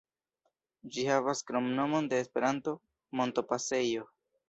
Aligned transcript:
Ĝi 0.95 1.03
havas 1.09 1.45
kromnomon 1.51 2.09
de 2.15 2.25
Esperanto, 2.25 2.77
"Montopasejo". 3.23 4.13